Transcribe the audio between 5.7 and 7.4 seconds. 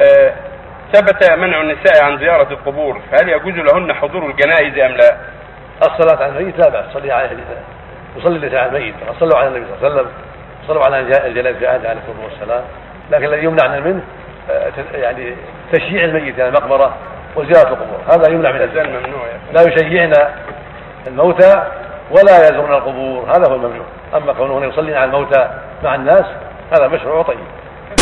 الصلاة على الميت لا بأس صلي عليه